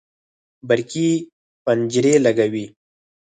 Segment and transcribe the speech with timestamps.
[0.67, 1.09] برقي
[1.63, 2.65] پنجرې لګوي